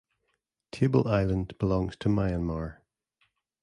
[0.71, 2.77] Table Island belongs to Myanmar.